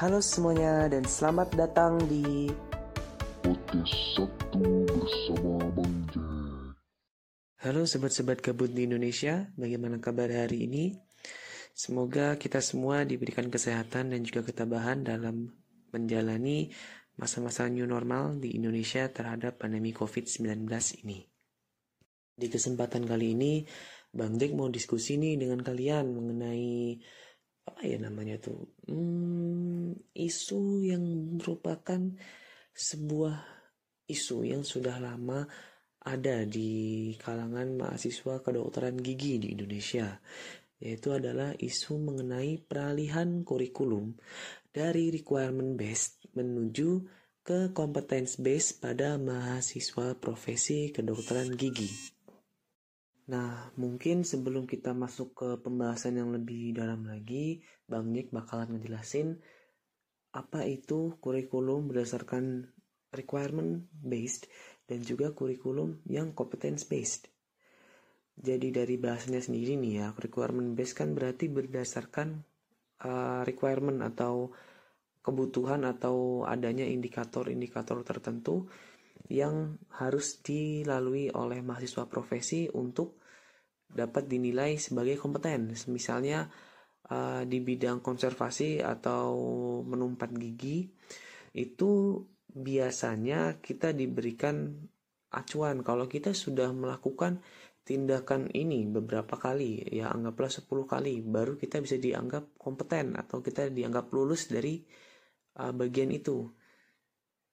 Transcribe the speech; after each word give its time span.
Halo 0.00 0.24
semuanya 0.24 0.88
dan 0.88 1.04
selamat 1.04 1.60
datang 1.60 2.00
di 2.08 2.48
Podcast 3.44 4.16
Sabtu 4.16 4.88
bersama 4.88 5.60
Bang 5.76 5.92
Jack. 6.08 6.72
Halo 7.60 7.84
sobat-sobat 7.84 8.40
kabut 8.40 8.72
di 8.72 8.88
Indonesia, 8.88 9.52
bagaimana 9.60 10.00
kabar 10.00 10.32
hari 10.32 10.64
ini? 10.64 10.96
Semoga 11.76 12.40
kita 12.40 12.64
semua 12.64 13.04
diberikan 13.04 13.52
kesehatan 13.52 14.16
dan 14.16 14.24
juga 14.24 14.40
ketabahan 14.48 15.04
dalam 15.04 15.52
menjalani 15.92 16.72
masa-masa 17.20 17.68
new 17.68 17.84
normal 17.84 18.40
di 18.40 18.56
Indonesia 18.56 19.04
terhadap 19.12 19.60
pandemi 19.60 19.92
COVID-19 19.92 20.64
ini. 21.04 21.28
Di 22.40 22.48
kesempatan 22.48 23.04
kali 23.04 23.36
ini, 23.36 23.68
Bang 24.16 24.40
Jack 24.40 24.56
mau 24.56 24.72
diskusi 24.72 25.20
nih 25.20 25.36
dengan 25.36 25.60
kalian 25.60 26.08
mengenai 26.08 26.96
apa 27.80 27.88
ya 27.88 27.96
namanya 27.96 28.36
tuh 28.36 28.60
hmm, 28.92 30.12
isu 30.12 30.84
yang 30.84 31.00
merupakan 31.40 32.12
sebuah 32.76 33.40
isu 34.04 34.44
yang 34.44 34.68
sudah 34.68 35.00
lama 35.00 35.48
ada 36.04 36.44
di 36.44 37.08
kalangan 37.16 37.80
mahasiswa 37.80 38.44
kedokteran 38.44 39.00
gigi 39.00 39.40
di 39.40 39.56
Indonesia 39.56 40.20
yaitu 40.76 41.16
adalah 41.16 41.56
isu 41.56 41.96
mengenai 41.96 42.60
peralihan 42.60 43.48
kurikulum 43.48 44.12
dari 44.68 45.08
requirement 45.08 45.72
based 45.72 46.20
menuju 46.36 47.08
ke 47.40 47.72
competence 47.72 48.36
based 48.36 48.84
pada 48.84 49.16
mahasiswa 49.16 50.20
profesi 50.20 50.92
kedokteran 50.92 51.56
gigi. 51.56 51.88
Nah, 53.30 53.70
mungkin 53.78 54.26
sebelum 54.26 54.66
kita 54.66 54.90
masuk 54.90 55.38
ke 55.38 55.48
pembahasan 55.62 56.18
yang 56.18 56.34
lebih 56.34 56.74
dalam 56.74 57.06
lagi, 57.06 57.62
Bang 57.86 58.10
Nick 58.10 58.34
bakalan 58.34 58.74
ngejelasin 58.74 59.38
apa 60.34 60.66
itu 60.66 61.14
kurikulum 61.22 61.86
berdasarkan 61.90 62.66
requirement 63.14 63.86
based 63.94 64.50
dan 64.90 65.06
juga 65.06 65.30
kurikulum 65.30 66.02
yang 66.10 66.34
competence 66.34 66.82
based. 66.82 67.30
Jadi 68.34 68.74
dari 68.74 68.98
bahasanya 68.98 69.38
sendiri 69.38 69.78
nih 69.78 69.92
ya, 70.02 70.06
requirement 70.18 70.74
based 70.74 70.98
kan 70.98 71.14
berarti 71.14 71.46
berdasarkan 71.46 72.42
uh, 73.06 73.46
requirement 73.46 74.02
atau 74.02 74.50
kebutuhan 75.22 75.86
atau 75.86 76.48
adanya 76.50 76.88
indikator-indikator 76.88 78.02
tertentu 78.02 78.66
yang 79.30 79.78
harus 79.94 80.42
dilalui 80.42 81.30
oleh 81.30 81.62
mahasiswa 81.62 82.10
profesi 82.10 82.66
untuk 82.72 83.19
dapat 83.90 84.30
dinilai 84.30 84.78
sebagai 84.78 85.18
kompeten. 85.18 85.74
Misalnya 85.90 86.46
uh, 87.10 87.42
di 87.44 87.58
bidang 87.60 88.00
konservasi 88.00 88.80
atau 88.80 89.34
menumpat 89.82 90.30
gigi 90.34 90.86
itu 91.54 92.22
biasanya 92.50 93.62
kita 93.62 93.94
diberikan 93.94 94.74
acuan 95.30 95.86
kalau 95.86 96.10
kita 96.10 96.34
sudah 96.34 96.74
melakukan 96.74 97.38
tindakan 97.86 98.50
ini 98.54 98.86
beberapa 98.86 99.38
kali 99.38 99.82
ya 99.90 100.10
anggaplah 100.10 100.50
10 100.50 100.66
kali 100.86 101.22
baru 101.26 101.58
kita 101.58 101.82
bisa 101.82 101.98
dianggap 101.98 102.54
kompeten 102.58 103.18
atau 103.18 103.42
kita 103.42 103.70
dianggap 103.70 104.10
lulus 104.14 104.50
dari 104.50 104.78
uh, 105.58 105.74
bagian 105.74 106.10
itu. 106.14 106.46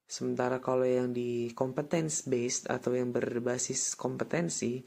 Sementara 0.08 0.64
kalau 0.64 0.88
yang 0.88 1.12
di 1.12 1.52
competence 1.52 2.24
based 2.24 2.72
atau 2.72 2.96
yang 2.96 3.12
berbasis 3.12 4.00
kompetensi 4.00 4.80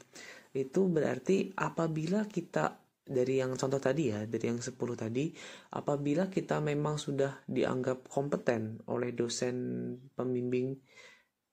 itu 0.51 0.81
berarti 0.91 1.55
apabila 1.55 2.27
kita 2.27 2.81
dari 3.01 3.41
yang 3.41 3.57
contoh 3.59 3.81
tadi 3.81 4.13
ya, 4.13 4.23
dari 4.23 4.45
yang 4.51 4.61
10 4.61 4.77
tadi, 4.95 5.31
apabila 5.75 6.31
kita 6.31 6.63
memang 6.63 6.95
sudah 6.95 7.43
dianggap 7.49 8.07
kompeten 8.07 8.79
oleh 8.87 9.11
dosen 9.11 9.55
pembimbing 10.15 10.79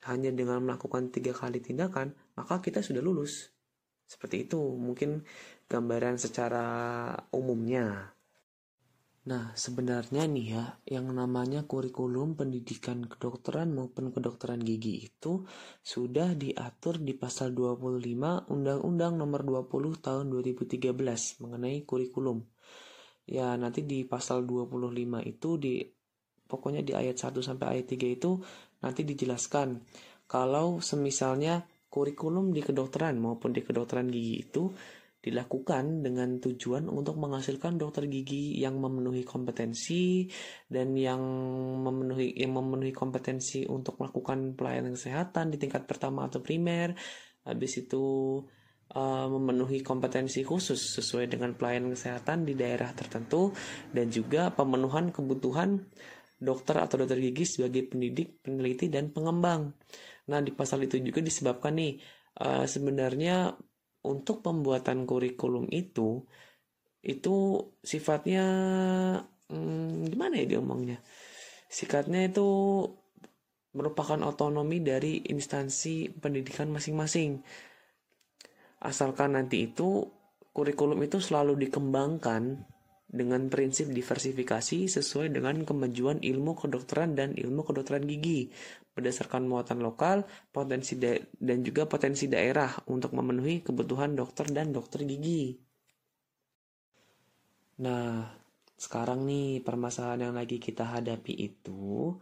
hanya 0.06 0.30
dengan 0.30 0.62
melakukan 0.62 1.10
tiga 1.10 1.34
kali 1.34 1.58
tindakan, 1.58 2.14
maka 2.38 2.62
kita 2.62 2.84
sudah 2.84 3.02
lulus. 3.02 3.50
Seperti 4.08 4.46
itu 4.46 4.60
mungkin 4.78 5.26
gambaran 5.66 6.16
secara 6.16 6.66
umumnya. 7.34 8.17
Nah, 9.28 9.52
sebenarnya 9.52 10.24
nih 10.24 10.46
ya, 10.56 10.64
yang 10.88 11.12
namanya 11.12 11.68
kurikulum 11.68 12.32
pendidikan 12.32 13.04
kedokteran 13.04 13.76
maupun 13.76 14.08
kedokteran 14.08 14.56
gigi 14.56 15.04
itu 15.04 15.44
sudah 15.84 16.32
diatur 16.32 16.96
di 16.96 17.12
pasal 17.12 17.52
25 17.52 18.48
Undang-Undang 18.48 19.20
Nomor 19.20 19.68
20 19.68 20.00
Tahun 20.00 20.24
2013 20.32 21.44
mengenai 21.44 21.84
kurikulum. 21.84 22.40
Ya, 23.28 23.52
nanti 23.60 23.84
di 23.84 24.08
pasal 24.08 24.48
25 24.48 25.20
itu 25.20 25.60
di 25.60 25.84
pokoknya 26.48 26.80
di 26.80 26.96
ayat 26.96 27.20
1 27.20 27.44
sampai 27.44 27.66
ayat 27.76 27.86
3 27.92 28.08
itu 28.08 28.40
nanti 28.80 29.04
dijelaskan 29.04 29.84
kalau 30.24 30.80
semisalnya 30.80 31.68
kurikulum 31.92 32.56
di 32.56 32.64
kedokteran 32.64 33.20
maupun 33.20 33.52
di 33.52 33.60
kedokteran 33.60 34.08
gigi 34.08 34.40
itu 34.40 34.72
dilakukan 35.28 36.00
dengan 36.00 36.40
tujuan 36.40 36.88
untuk 36.88 37.20
menghasilkan 37.20 37.76
dokter 37.76 38.08
gigi 38.08 38.56
yang 38.56 38.80
memenuhi 38.80 39.22
kompetensi 39.22 40.24
dan 40.66 40.96
yang 40.96 41.20
memenuhi 41.84 42.32
yang 42.34 42.56
memenuhi 42.56 42.90
kompetensi 42.96 43.68
untuk 43.68 44.00
melakukan 44.00 44.56
pelayanan 44.56 44.96
kesehatan 44.96 45.52
di 45.52 45.60
tingkat 45.60 45.84
pertama 45.84 46.26
atau 46.26 46.40
primer 46.40 46.96
habis 47.44 47.80
itu 47.80 48.40
uh, 48.96 49.26
memenuhi 49.28 49.84
kompetensi 49.84 50.40
khusus 50.44 50.96
sesuai 50.96 51.28
dengan 51.28 51.52
pelayanan 51.52 51.92
kesehatan 51.92 52.48
di 52.48 52.56
daerah 52.56 52.92
tertentu 52.96 53.52
dan 53.92 54.08
juga 54.08 54.48
pemenuhan 54.52 55.12
kebutuhan 55.12 55.84
dokter 56.38 56.78
atau 56.78 57.02
dokter 57.02 57.18
gigi 57.18 57.44
sebagai 57.58 57.90
pendidik, 57.90 58.40
peneliti 58.40 58.86
dan 58.86 59.10
pengembang. 59.10 59.74
Nah, 60.30 60.38
di 60.38 60.54
pasal 60.54 60.86
itu 60.86 61.02
juga 61.02 61.18
disebabkan 61.18 61.74
nih 61.74 61.98
uh, 62.40 62.64
sebenarnya 62.64 63.58
untuk 64.08 64.40
pembuatan 64.40 65.04
kurikulum 65.04 65.68
itu 65.68 66.24
itu 67.04 67.36
sifatnya 67.84 68.46
hmm, 69.52 70.08
gimana 70.08 70.34
ya 70.40 70.56
dia 70.56 70.58
omongnya? 70.58 70.98
Sifatnya 71.68 72.26
itu 72.26 72.48
merupakan 73.76 74.18
otonomi 74.24 74.80
dari 74.80 75.20
instansi 75.28 76.08
pendidikan 76.16 76.72
masing-masing. 76.72 77.44
Asalkan 78.80 79.36
nanti 79.36 79.68
itu 79.68 80.08
kurikulum 80.56 80.98
itu 81.04 81.20
selalu 81.20 81.68
dikembangkan 81.68 82.64
dengan 83.08 83.48
prinsip 83.48 83.88
diversifikasi 83.88 84.84
sesuai 84.84 85.32
dengan 85.32 85.64
kemajuan 85.64 86.20
ilmu 86.20 86.52
kedokteran 86.60 87.16
dan 87.16 87.32
ilmu 87.32 87.64
kedokteran 87.64 88.04
gigi 88.04 88.52
berdasarkan 88.92 89.48
muatan 89.48 89.80
lokal, 89.80 90.28
potensi 90.50 90.98
dan 91.38 91.58
juga 91.64 91.86
potensi 91.86 92.26
daerah 92.28 92.68
untuk 92.90 93.14
memenuhi 93.14 93.64
kebutuhan 93.64 94.12
dokter 94.18 94.50
dan 94.52 94.74
dokter 94.74 95.06
gigi. 95.06 95.54
Nah, 97.78 98.26
sekarang 98.74 99.22
nih 99.22 99.62
permasalahan 99.62 100.28
yang 100.28 100.34
lagi 100.34 100.58
kita 100.58 100.82
hadapi 100.82 101.30
itu 101.30 102.18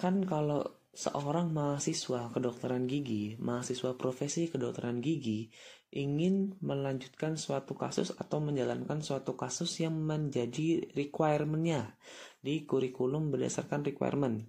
kan 0.00 0.24
kalau 0.24 0.64
seorang 0.96 1.52
mahasiswa 1.52 2.32
kedokteran 2.32 2.88
gigi, 2.88 3.36
mahasiswa 3.36 3.94
profesi 4.00 4.48
kedokteran 4.48 5.04
gigi 5.04 5.52
ingin 5.90 6.54
melanjutkan 6.62 7.34
suatu 7.34 7.74
kasus 7.74 8.14
atau 8.14 8.38
menjalankan 8.38 9.02
suatu 9.02 9.34
kasus 9.34 9.82
yang 9.82 9.98
menjadi 9.98 10.86
requirementnya 10.94 11.98
di 12.38 12.62
kurikulum 12.62 13.34
berdasarkan 13.34 13.82
requirement. 13.82 14.46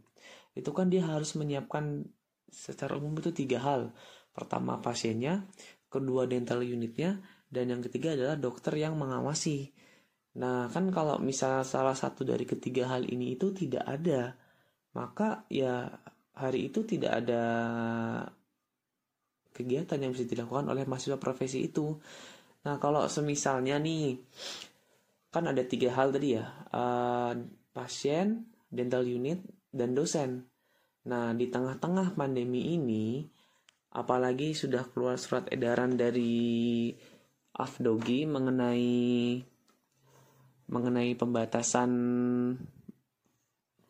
Itu 0.54 0.70
kan 0.72 0.94
dia 0.94 1.06
harus 1.10 1.34
menyiapkan 1.34 2.06
secara 2.52 3.00
umum 3.02 3.18
itu 3.18 3.34
tiga 3.34 3.58
hal. 3.66 3.94
Pertama 4.32 4.78
pasiennya 4.80 5.50
kedua 5.90 6.30
dental 6.30 6.62
unitnya 6.62 7.20
dan 7.50 7.74
yang 7.74 7.82
ketiga 7.84 8.14
adalah 8.14 8.38
dokter 8.38 8.78
yang 8.78 8.96
mengawasi. 8.96 9.74
Nah 10.38 10.70
kan 10.72 10.94
kalau 10.94 11.20
misal 11.20 11.66
salah 11.68 11.98
satu 11.98 12.24
dari 12.24 12.46
ketiga 12.48 12.88
hal 12.88 13.04
ini 13.10 13.36
itu 13.36 13.52
tidak 13.52 13.84
ada 13.84 14.38
maka 14.92 15.48
ya 15.48 15.88
hari 16.36 16.72
itu 16.72 16.84
tidak 16.84 17.24
ada 17.24 17.44
kegiatan 19.52 20.00
yang 20.00 20.12
bisa 20.16 20.26
dilakukan 20.28 20.68
oleh 20.72 20.88
mahasiswa 20.88 21.20
profesi 21.20 21.68
itu. 21.68 21.96
Nah, 22.66 22.78
kalau 22.80 23.06
semisalnya 23.08 23.78
nih, 23.78 24.20
kan 25.32 25.48
ada 25.48 25.64
tiga 25.64 25.96
hal 25.96 26.12
tadi 26.12 26.36
ya, 26.36 26.46
uh, 26.72 27.34
pasien, 27.72 28.48
dental 28.72 29.08
unit, 29.08 29.44
dan 29.72 29.96
dosen. 29.96 30.46
Nah, 31.08 31.34
di 31.34 31.50
tengah-tengah 31.50 32.14
pandemi 32.14 32.76
ini, 32.78 33.26
apalagi 33.92 34.54
sudah 34.54 34.88
keluar 34.92 35.20
surat 35.20 35.50
edaran 35.52 35.98
dari 36.00 36.94
Afdogi 37.52 38.24
mengenai 38.24 38.96
mengenai 40.72 41.12
pembatasan 41.20 41.92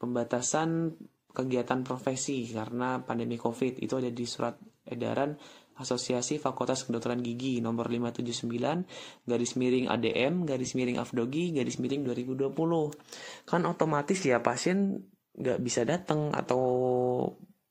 pembatasan 0.02 0.98
kegiatan 1.30 1.86
profesi 1.86 2.50
karena 2.50 3.06
pandemi 3.06 3.38
Covid 3.38 3.78
itu 3.78 3.94
ada 4.02 4.10
di 4.10 4.26
surat 4.26 4.58
edaran 4.86 5.38
Asosiasi 5.82 6.38
Fakultas 6.38 6.86
Kedokteran 6.86 7.26
Gigi 7.26 7.58
nomor 7.58 7.90
579 7.90 9.26
garis 9.26 9.52
miring 9.58 9.90
ADM 9.90 10.46
garis 10.46 10.78
miring 10.78 11.02
Afdogi 11.02 11.56
garis 11.58 11.82
miring 11.82 12.06
2020 12.06 12.54
kan 13.50 13.62
otomatis 13.66 14.20
ya 14.22 14.44
pasien 14.46 15.02
nggak 15.32 15.60
bisa 15.64 15.82
datang 15.88 16.30
atau 16.36 16.62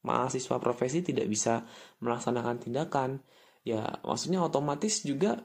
mahasiswa 0.00 0.56
profesi 0.56 1.04
tidak 1.04 1.28
bisa 1.28 1.64
melaksanakan 2.00 2.56
tindakan. 2.60 3.10
Ya 3.60 4.00
maksudnya 4.00 4.40
otomatis 4.40 5.04
juga 5.04 5.36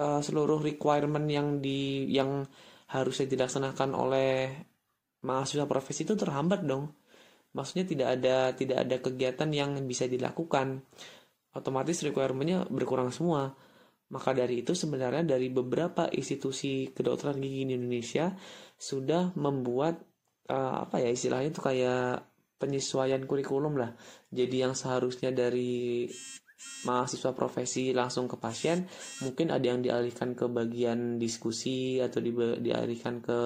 uh, 0.00 0.20
seluruh 0.24 0.60
requirement 0.64 1.28
yang 1.28 1.60
di 1.60 2.08
yang 2.08 2.48
harusnya 2.88 3.28
dilaksanakan 3.28 3.90
oleh 3.92 4.48
mahasiswa 5.20 5.68
profesi 5.68 6.08
itu 6.08 6.16
terhambat 6.16 6.64
dong 6.64 6.97
maksudnya 7.58 7.82
tidak 7.90 8.08
ada 8.14 8.54
tidak 8.54 8.78
ada 8.86 8.96
kegiatan 9.02 9.50
yang 9.50 9.70
bisa 9.82 10.06
dilakukan 10.06 10.86
otomatis 11.58 11.98
requirementnya 12.06 12.70
berkurang 12.70 13.10
semua. 13.10 13.50
Maka 14.08 14.32
dari 14.32 14.64
itu 14.64 14.72
sebenarnya 14.72 15.26
dari 15.26 15.50
beberapa 15.52 16.08
institusi 16.14 16.88
kedokteran 16.94 17.42
gigi 17.42 17.68
di 17.68 17.74
Indonesia 17.76 18.32
sudah 18.78 19.36
membuat 19.36 20.00
uh, 20.48 20.86
apa 20.88 21.02
ya 21.02 21.10
istilahnya 21.12 21.52
itu 21.52 21.60
kayak 21.60 22.24
penyesuaian 22.56 23.26
kurikulum 23.28 23.76
lah. 23.76 23.92
Jadi 24.32 24.64
yang 24.64 24.72
seharusnya 24.72 25.34
dari 25.34 26.08
mahasiswa 26.88 27.36
profesi 27.36 27.94
langsung 27.94 28.26
ke 28.26 28.34
pasien, 28.40 28.88
mungkin 29.22 29.54
ada 29.54 29.62
yang 29.62 29.84
dialihkan 29.84 30.34
ke 30.34 30.50
bagian 30.50 31.20
diskusi 31.20 32.02
atau 32.02 32.18
di, 32.18 32.34
dialihkan 32.34 33.22
ke 33.22 33.38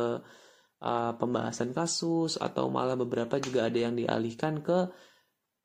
uh, 0.82 1.14
pembahasan 1.14 1.70
kasus 1.70 2.36
atau 2.36 2.68
malah 2.68 2.98
beberapa 2.98 3.38
juga 3.38 3.70
ada 3.70 3.78
yang 3.78 3.94
dialihkan 3.94 4.60
ke 4.60 4.90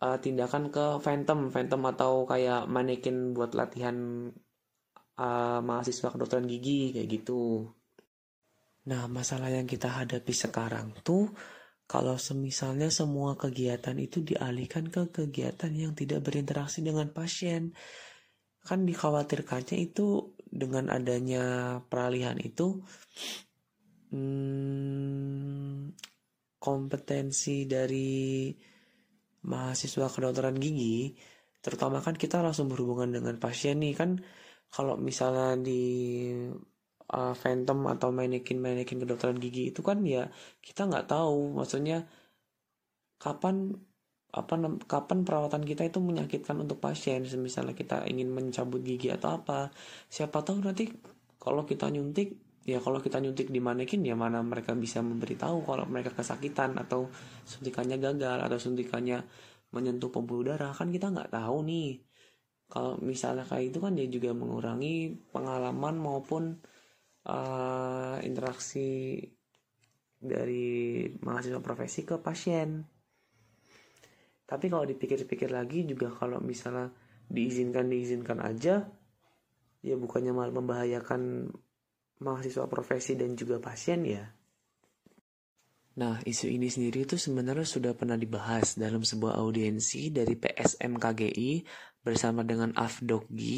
uh, 0.06 0.18
tindakan 0.22 0.70
ke 0.70 1.02
phantom. 1.02 1.50
Phantom 1.50 1.82
atau 1.90 2.24
kayak 2.30 2.70
manekin 2.70 3.34
buat 3.34 3.58
latihan 3.58 4.30
uh, 5.18 5.60
mahasiswa 5.60 6.14
kedokteran 6.14 6.46
gigi 6.46 6.94
kayak 6.94 7.10
gitu. 7.10 7.74
Nah 8.88 9.10
masalah 9.12 9.52
yang 9.52 9.68
kita 9.68 9.92
hadapi 9.92 10.32
sekarang 10.32 10.96
tuh 11.04 11.28
kalau 11.88 12.20
semisalnya 12.20 12.92
semua 12.92 13.40
kegiatan 13.40 13.96
itu 13.96 14.20
dialihkan 14.20 14.92
ke 14.92 15.08
kegiatan 15.12 15.72
yang 15.72 15.96
tidak 15.96 16.24
berinteraksi 16.24 16.84
dengan 16.84 17.12
pasien. 17.12 17.76
Kan 18.64 18.84
dikhawatirkannya 18.84 19.80
itu 19.80 20.36
dengan 20.44 20.92
adanya 20.92 21.80
peralihan 21.88 22.36
itu 22.40 22.84
hmm, 24.14 25.94
kompetensi 26.60 27.66
dari 27.70 28.52
mahasiswa 29.48 30.08
kedokteran 30.12 30.58
gigi 30.60 31.16
terutama 31.64 32.00
kan 32.04 32.16
kita 32.16 32.40
langsung 32.44 32.68
berhubungan 32.72 33.12
dengan 33.12 33.36
pasien 33.40 33.80
nih 33.80 33.96
kan 33.96 34.20
kalau 34.68 35.00
misalnya 35.00 35.56
di 35.60 35.84
uh, 37.14 37.34
phantom 37.36 37.88
atau 37.88 38.12
manekin 38.12 38.60
manekin 38.60 39.00
kedokteran 39.00 39.40
gigi 39.40 39.72
itu 39.72 39.82
kan 39.84 40.04
ya 40.04 40.28
kita 40.60 40.88
nggak 40.88 41.08
tahu 41.08 41.56
maksudnya 41.56 42.08
kapan 43.18 43.74
apa 44.28 44.54
kapan 44.86 45.24
perawatan 45.24 45.64
kita 45.64 45.88
itu 45.88 45.98
menyakitkan 46.04 46.60
untuk 46.62 46.78
pasien. 46.84 47.24
Misalnya 47.26 47.74
kita 47.74 48.06
ingin 48.06 48.30
mencabut 48.30 48.84
gigi 48.84 49.10
atau 49.10 49.40
apa 49.40 49.74
siapa 50.12 50.44
tahu 50.46 50.62
nanti 50.62 50.92
kalau 51.42 51.64
kita 51.64 51.90
nyuntik 51.90 52.47
ya 52.68 52.84
kalau 52.84 53.00
kita 53.00 53.24
nyuntik 53.24 53.48
di 53.48 53.64
manekin 53.64 54.04
ya 54.04 54.20
mana 54.20 54.44
mereka 54.44 54.76
bisa 54.76 55.00
memberitahu 55.00 55.64
kalau 55.64 55.88
mereka 55.88 56.12
kesakitan 56.12 56.76
atau 56.76 57.08
suntikannya 57.48 57.96
gagal 57.96 58.44
atau 58.44 58.60
suntikannya 58.60 59.24
menyentuh 59.72 60.12
pembuluh 60.12 60.52
darah. 60.52 60.76
Kan 60.76 60.92
kita 60.92 61.08
nggak 61.08 61.32
tahu 61.32 61.64
nih. 61.64 62.04
Kalau 62.68 63.00
misalnya 63.00 63.48
kayak 63.48 63.72
itu 63.72 63.80
kan 63.80 63.96
dia 63.96 64.08
juga 64.12 64.36
mengurangi 64.36 65.16
pengalaman 65.32 65.96
maupun 65.96 66.60
uh, 67.24 68.20
interaksi 68.20 69.24
dari 70.20 71.08
mahasiswa 71.24 71.64
profesi 71.64 72.04
ke 72.04 72.20
pasien. 72.20 72.84
Tapi 74.44 74.66
kalau 74.68 74.84
dipikir-pikir 74.84 75.56
lagi 75.56 75.88
juga 75.88 76.12
kalau 76.12 76.44
misalnya 76.44 76.92
diizinkan 77.32 77.88
diizinkan 77.88 78.40
aja 78.44 78.88
ya 79.84 79.96
bukannya 80.00 80.32
malah 80.32 80.56
membahayakan 80.56 81.52
mahasiswa 82.22 82.66
profesi 82.66 83.14
dan 83.14 83.38
juga 83.38 83.62
pasien 83.62 84.02
ya. 84.06 84.26
Nah, 85.98 86.22
isu 86.22 86.46
ini 86.54 86.70
sendiri 86.70 87.10
itu 87.10 87.18
sebenarnya 87.18 87.66
sudah 87.66 87.98
pernah 87.98 88.14
dibahas 88.14 88.78
dalam 88.78 89.02
sebuah 89.02 89.42
audiensi 89.42 90.14
dari 90.14 90.38
PSM 90.38 90.94
KGI 90.94 91.66
bersama 92.06 92.46
dengan 92.46 92.70
AFDOGI 92.78 93.58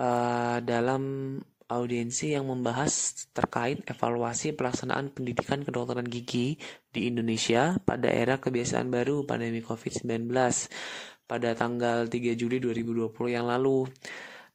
uh, 0.00 0.58
dalam 0.64 1.36
audiensi 1.70 2.32
yang 2.32 2.50
membahas 2.50 3.28
terkait 3.30 3.84
evaluasi 3.86 4.56
pelaksanaan 4.56 5.12
pendidikan 5.14 5.62
kedokteran 5.62 6.08
gigi 6.08 6.58
di 6.90 7.06
Indonesia 7.06 7.78
pada 7.78 8.10
era 8.10 8.42
kebiasaan 8.42 8.90
baru 8.90 9.22
pandemi 9.22 9.62
COVID-19 9.62 10.32
pada 11.30 11.54
tanggal 11.54 12.10
3 12.10 12.40
Juli 12.40 12.58
2020 12.58 13.36
yang 13.36 13.46
lalu 13.46 13.86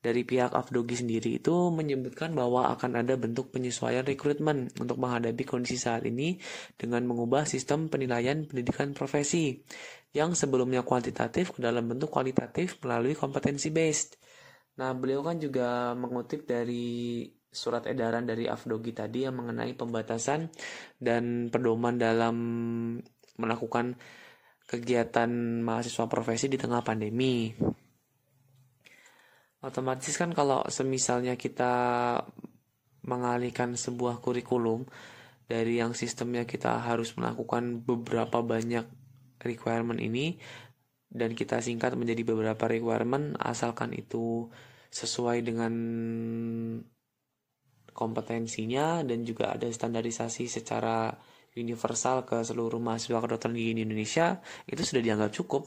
dari 0.05 0.21
pihak 0.21 0.53
Afdogi 0.53 1.01
sendiri 1.01 1.41
itu 1.41 1.73
menyebutkan 1.73 2.37
bahwa 2.37 2.69
akan 2.77 3.01
ada 3.01 3.17
bentuk 3.17 3.49
penyesuaian 3.49 4.05
rekrutmen 4.05 4.69
untuk 4.77 5.01
menghadapi 5.01 5.41
kondisi 5.41 5.81
saat 5.81 6.05
ini 6.05 6.37
dengan 6.77 7.09
mengubah 7.09 7.49
sistem 7.49 7.89
penilaian 7.89 8.45
pendidikan 8.45 8.93
profesi 8.93 9.57
yang 10.13 10.37
sebelumnya 10.37 10.85
kuantitatif 10.85 11.57
ke 11.57 11.59
dalam 11.65 11.89
bentuk 11.89 12.13
kualitatif 12.13 12.77
melalui 12.85 13.17
kompetensi 13.17 13.73
based. 13.73 14.21
Nah, 14.77 14.93
beliau 14.93 15.25
kan 15.25 15.41
juga 15.41 15.97
mengutip 15.97 16.45
dari 16.45 17.25
surat 17.49 17.89
edaran 17.89 18.29
dari 18.29 18.45
Afdogi 18.45 18.93
tadi 18.93 19.25
yang 19.25 19.41
mengenai 19.41 19.73
pembatasan 19.73 20.53
dan 21.01 21.49
pedoman 21.49 21.97
dalam 21.97 22.35
melakukan 23.41 23.97
kegiatan 24.69 25.29
mahasiswa 25.63 26.05
profesi 26.05 26.51
di 26.51 26.59
tengah 26.59 26.83
pandemi 26.83 27.55
otomatis 29.65 30.13
kan 30.13 30.29
kalau 30.31 30.61
semisalnya 30.69 31.33
kita 31.33 31.73
mengalihkan 33.05 33.73
sebuah 33.73 34.21
kurikulum 34.21 34.85
dari 35.45 35.77
yang 35.77 35.93
sistemnya 35.93 36.45
kita 36.45 36.81
harus 36.81 37.13
melakukan 37.17 37.81
beberapa 37.85 38.41
banyak 38.41 38.85
requirement 39.41 40.01
ini 40.01 40.37
dan 41.09 41.37
kita 41.37 41.61
singkat 41.61 41.93
menjadi 41.93 42.25
beberapa 42.25 42.65
requirement 42.65 43.37
asalkan 43.37 43.93
itu 43.93 44.49
sesuai 44.89 45.45
dengan 45.45 45.73
kompetensinya 47.95 49.05
dan 49.07 49.23
juga 49.23 49.55
ada 49.55 49.69
standarisasi 49.69 50.49
secara 50.49 51.15
universal 51.55 52.27
ke 52.27 52.43
seluruh 52.43 52.83
mahasiswa 52.83 53.23
kedokteran 53.23 53.55
gigi 53.55 53.79
di 53.79 53.83
Indonesia 53.87 54.43
itu 54.67 54.83
sudah 54.83 54.99
dianggap 54.99 55.31
cukup. 55.31 55.63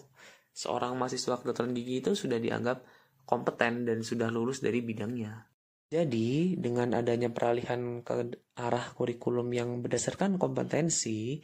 Seorang 0.53 1.01
mahasiswa 1.01 1.41
kedokteran 1.41 1.73
gigi 1.73 2.05
itu 2.05 2.13
sudah 2.13 2.37
dianggap 2.37 2.85
kompeten 3.29 3.85
dan 3.85 4.01
sudah 4.01 4.33
lulus 4.33 4.65
dari 4.65 4.81
bidangnya. 4.81 5.45
Jadi, 5.89 6.57
dengan 6.57 6.97
adanya 6.97 7.33
peralihan 7.33 8.01
ke 8.05 8.37
arah 8.57 8.87
kurikulum 8.93 9.49
yang 9.53 9.81
berdasarkan 9.85 10.41
kompetensi, 10.41 11.41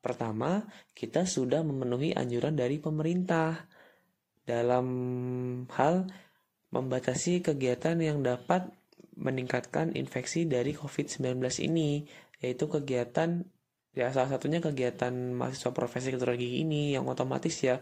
pertama, 0.00 0.64
kita 0.96 1.24
sudah 1.28 1.60
memenuhi 1.60 2.12
anjuran 2.16 2.56
dari 2.56 2.80
pemerintah 2.80 3.68
dalam 4.48 4.86
hal 5.72 6.08
membatasi 6.72 7.44
kegiatan 7.44 8.00
yang 8.00 8.24
dapat 8.24 8.72
meningkatkan 9.12 9.92
infeksi 9.92 10.48
dari 10.48 10.72
COVID-19 10.72 11.36
ini, 11.68 12.08
yaitu 12.40 12.64
kegiatan 12.72 13.44
ya 13.92 14.08
salah 14.08 14.32
satunya 14.32 14.56
kegiatan 14.64 15.12
mahasiswa 15.36 15.68
profesi 15.76 16.08
kedokteran 16.08 16.40
gigi 16.40 16.64
ini 16.64 16.96
yang 16.96 17.04
otomatis 17.12 17.52
ya 17.60 17.76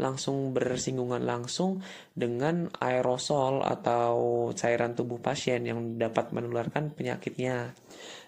langsung 0.00 0.56
bersinggungan 0.56 1.20
langsung 1.20 1.84
dengan 2.16 2.72
aerosol 2.80 3.60
atau 3.60 4.48
cairan 4.56 4.96
tubuh 4.96 5.20
pasien 5.20 5.60
yang 5.68 6.00
dapat 6.00 6.32
menularkan 6.32 6.96
penyakitnya. 6.96 7.76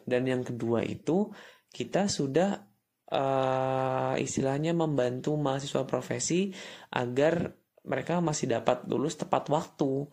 Dan 0.05 0.29
yang 0.29 0.45
kedua 0.45 0.85
itu 0.85 1.33
kita 1.73 2.05
sudah 2.13 2.69
uh, 3.09 4.15
istilahnya 4.21 4.77
membantu 4.77 5.33
mahasiswa 5.41 5.89
profesi 5.89 6.53
agar 6.93 7.57
mereka 7.89 8.21
masih 8.21 8.61
dapat 8.61 8.85
lulus 8.85 9.17
tepat 9.17 9.49
waktu. 9.49 10.05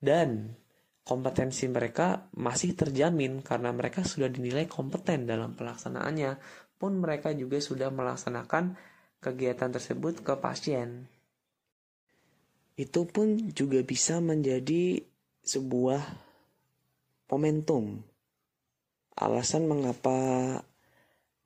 Dan 0.00 0.58
kompetensi 1.04 1.66
mereka 1.66 2.30
masih 2.36 2.76
terjamin 2.76 3.40
karena 3.42 3.72
mereka 3.72 4.04
sudah 4.06 4.30
dinilai 4.30 4.68
kompeten 4.70 5.26
dalam 5.26 5.56
pelaksanaannya 5.56 6.38
pun 6.80 6.96
mereka 6.96 7.36
juga 7.36 7.60
sudah 7.60 7.92
melaksanakan 7.92 8.78
kegiatan 9.20 9.68
tersebut 9.68 10.24
ke 10.24 10.32
pasien. 10.40 11.08
Itu 12.72 13.04
pun 13.04 13.52
juga 13.52 13.84
bisa 13.84 14.24
menjadi 14.24 15.04
sebuah 15.44 16.00
momentum. 17.28 18.00
Alasan 19.20 19.68
mengapa 19.68 20.16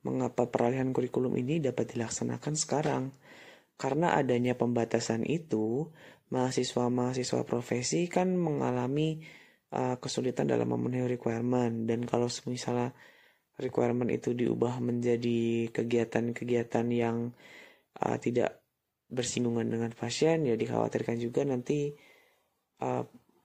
mengapa 0.07 0.47
peralihan 0.47 0.95
kurikulum 0.95 1.35
ini 1.41 1.59
dapat 1.59 1.97
dilaksanakan 1.97 2.55
sekarang. 2.55 3.05
karena 3.75 4.15
adanya 4.15 4.55
pembatasan 4.55 5.27
itu, 5.27 5.91
mahasiswa-mahasiswa 6.31 7.43
profesi 7.43 8.07
kan 8.07 8.39
mengalami 8.39 9.19
uh, 9.75 9.97
kesulitan 9.99 10.47
dalam 10.47 10.71
memenuhi 10.71 11.19
requirement 11.19 11.85
dan 11.85 12.07
kalau 12.07 12.31
misalnya 12.47 12.95
requirement 13.59 14.11
itu 14.11 14.35
diubah 14.35 14.79
menjadi 14.79 15.71
kegiatan-kegiatan 15.75 16.87
yang 16.95 17.35
uh, 17.99 18.17
tidak 18.23 18.63
bersinggungan 19.11 19.69
dengan 19.69 19.91
pasien 19.95 20.47
ya 20.47 20.55
dikhawatirkan 20.55 21.19
juga 21.19 21.43
nanti 21.45 21.93
uh, 22.83 23.05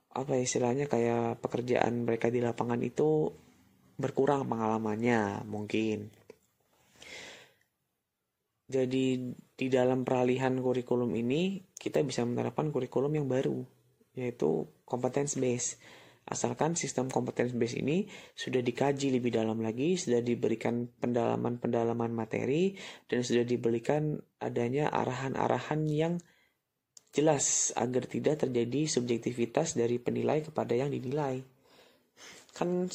apa 0.09 0.33
istilahnya 0.41 0.89
kayak 0.89 1.37
pekerjaan 1.41 2.05
mereka 2.05 2.33
di 2.33 2.41
lapangan 2.41 2.81
itu 2.81 3.29
berkurang 3.99 4.49
pengalamannya 4.49 5.45
mungkin 5.45 6.09
jadi 8.69 9.05
di 9.33 9.67
dalam 9.67 10.05
peralihan 10.05 10.53
kurikulum 10.61 11.09
ini 11.17 11.65
kita 11.73 12.05
bisa 12.05 12.21
menerapkan 12.21 12.69
kurikulum 12.69 13.17
yang 13.17 13.25
baru 13.25 13.65
yaitu 14.13 14.69
competence 14.85 15.37
base. 15.37 15.81
Asalkan 16.29 16.77
sistem 16.77 17.09
competence 17.09 17.57
base 17.57 17.81
ini 17.81 18.05
sudah 18.37 18.61
dikaji 18.61 19.09
lebih 19.09 19.33
dalam 19.33 19.65
lagi, 19.65 19.97
sudah 19.97 20.21
diberikan 20.21 20.85
pendalaman-pendalaman 20.85 22.13
materi 22.13 22.77
dan 23.09 23.25
sudah 23.25 23.41
diberikan 23.41 24.13
adanya 24.37 24.93
arahan-arahan 24.93 25.89
yang 25.89 26.13
jelas 27.09 27.73
agar 27.73 28.05
tidak 28.05 28.45
terjadi 28.45 28.85
subjektivitas 28.85 29.73
dari 29.73 29.97
penilai 29.97 30.45
kepada 30.45 30.77
yang 30.77 30.93
dinilai. 30.93 31.41
Kan 32.53 32.93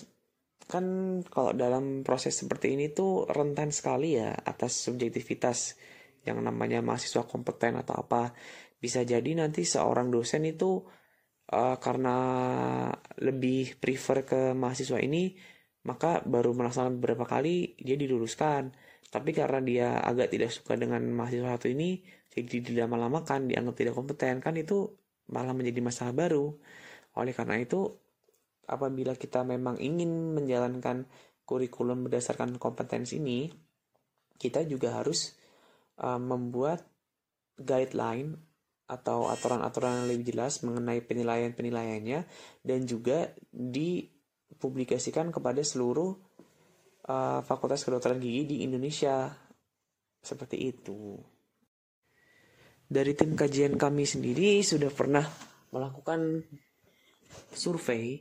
kan 0.64 0.84
kalau 1.28 1.52
dalam 1.52 2.06
proses 2.06 2.38
seperti 2.40 2.72
ini 2.72 2.94
tuh 2.94 3.28
rentan 3.28 3.68
sekali 3.68 4.16
ya 4.16 4.32
atas 4.32 4.80
subjektivitas 4.88 5.76
yang 6.24 6.40
namanya 6.40 6.80
mahasiswa 6.80 7.28
kompeten 7.28 7.76
atau 7.76 8.00
apa 8.00 8.32
bisa 8.80 9.04
jadi 9.04 9.28
nanti 9.36 9.68
seorang 9.68 10.08
dosen 10.08 10.48
itu 10.48 10.80
uh, 11.52 11.76
karena 11.76 12.16
lebih 13.20 13.76
prefer 13.76 14.24
ke 14.24 14.40
mahasiswa 14.56 14.96
ini 15.02 15.34
maka 15.84 16.24
baru 16.24 16.56
melaksanakan 16.56 16.96
beberapa 16.96 17.28
kali 17.28 17.76
dia 17.76 17.96
diluluskan. 18.00 18.72
Tapi 19.12 19.30
karena 19.30 19.60
dia 19.60 19.88
agak 20.00 20.32
tidak 20.32 20.50
suka 20.50 20.74
dengan 20.74 21.04
mahasiswa 21.12 21.54
satu 21.54 21.68
ini 21.70 22.00
jadi 22.34 22.64
dilama-lamakan 22.64 23.46
dianggap 23.46 23.74
tidak 23.78 23.94
kompeten 23.94 24.42
kan 24.42 24.58
itu 24.58 24.90
malah 25.30 25.54
menjadi 25.54 25.80
masalah 25.84 26.14
baru. 26.16 26.50
Oleh 27.20 27.30
karena 27.36 27.60
itu 27.60 27.94
apabila 28.66 29.14
kita 29.14 29.44
memang 29.44 29.78
ingin 29.78 30.34
menjalankan 30.34 31.06
kurikulum 31.44 32.08
berdasarkan 32.08 32.56
kompetensi 32.56 33.20
ini, 33.20 33.52
kita 34.40 34.64
juga 34.64 34.98
harus 34.98 35.36
uh, 36.00 36.18
membuat 36.18 36.82
guideline 37.60 38.34
atau 38.84 39.32
aturan-aturan 39.32 40.04
yang 40.04 40.06
lebih 40.12 40.34
jelas 40.34 40.60
mengenai 40.60 41.00
penilaian-penilaiannya 41.00 42.20
dan 42.60 42.80
juga 42.84 43.32
dipublikasikan 43.48 45.32
kepada 45.32 45.64
seluruh 45.64 46.12
uh, 47.08 47.40
fakultas 47.40 47.84
kedokteran 47.84 48.20
gigi 48.20 48.44
di 48.44 48.56
Indonesia. 48.68 49.32
Seperti 50.24 50.56
itu. 50.56 51.20
Dari 52.84 53.12
tim 53.16 53.36
kajian 53.36 53.76
kami 53.80 54.04
sendiri 54.04 54.60
sudah 54.60 54.92
pernah 54.92 55.24
melakukan 55.72 56.44
survei 57.52 58.20